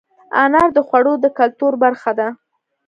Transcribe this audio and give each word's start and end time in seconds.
انار 0.43 0.69
د 0.77 0.79
خوړو 0.87 1.13
د 1.23 1.25
کلتور 1.39 1.73
برخه 1.83 2.11
ده. 2.19 2.27